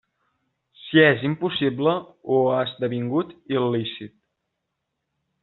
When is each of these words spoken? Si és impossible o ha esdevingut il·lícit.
Si 0.83 1.03
és 1.09 1.25
impossible 1.29 1.93
o 2.37 2.39
ha 2.55 2.63
esdevingut 2.69 3.37
il·lícit. 3.59 4.19